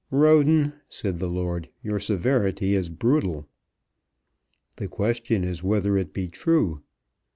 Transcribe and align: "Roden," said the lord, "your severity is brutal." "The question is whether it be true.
"Roden," 0.09 0.73
said 0.89 1.19
the 1.19 1.27
lord, 1.29 1.69
"your 1.83 1.99
severity 1.99 2.73
is 2.73 2.89
brutal." 2.89 3.47
"The 4.77 4.87
question 4.87 5.43
is 5.43 5.61
whether 5.63 5.95
it 5.95 6.11
be 6.11 6.27
true. 6.27 6.81